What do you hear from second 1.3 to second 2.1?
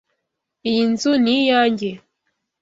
iyanjye.